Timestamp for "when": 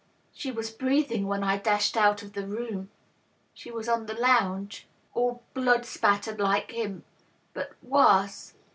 1.27-1.43